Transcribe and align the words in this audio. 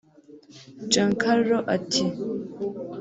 Giancarlo 0.91 1.57
ati 1.75 2.03